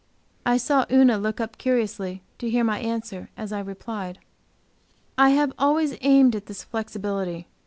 [0.47, 4.17] I saw Una look up curiously, to hear my answer, as I replied,
[5.15, 7.45] "I have always aimed at this flexibility.